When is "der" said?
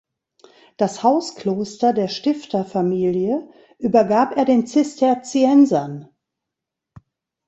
1.93-2.07